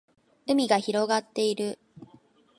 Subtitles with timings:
[0.47, 1.77] 海が広がっている